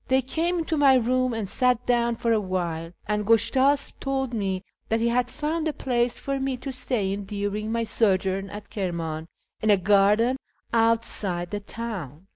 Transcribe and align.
They 0.07 0.23
came 0.23 0.57
into 0.57 0.77
my 0.77 0.95
room 0.95 1.31
and 1.31 1.47
sat 1.47 1.85
down 1.85 2.15
for 2.15 2.31
a 2.31 2.39
while, 2.39 2.91
and 3.05 3.23
Gushtasp 3.23 3.99
told 3.99 4.33
me 4.33 4.63
that 4.89 4.99
he 4.99 5.09
had 5.09 5.29
found 5.29 5.67
a 5.67 5.73
place 5.73 6.17
for 6.17 6.39
me 6.39 6.57
to 6.57 6.73
stay 6.73 7.13
in 7.13 7.25
during 7.25 7.71
my 7.71 7.83
sojourn 7.83 8.49
at 8.49 8.71
Kirman 8.71 9.27
in 9.61 9.69
a 9.69 9.77
garden 9.77 10.37
outside 10.73 11.51
the 11.51 11.59
town. 11.59 12.25